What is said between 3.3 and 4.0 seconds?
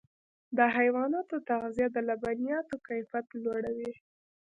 لوړوي.